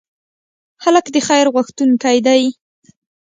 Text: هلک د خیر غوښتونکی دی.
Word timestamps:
هلک 0.83 1.05
د 1.15 1.17
خیر 1.27 1.45
غوښتونکی 1.53 2.17
دی. 2.27 2.43